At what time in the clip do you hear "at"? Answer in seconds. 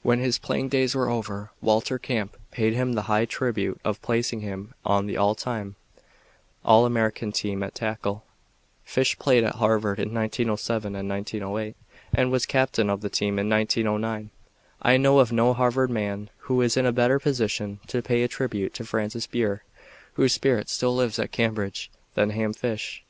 7.62-7.74, 9.44-9.56, 21.18-21.32